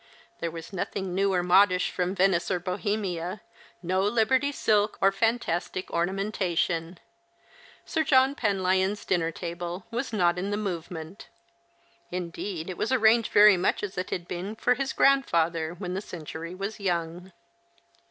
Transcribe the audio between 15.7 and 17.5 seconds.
when the centiu'y was young.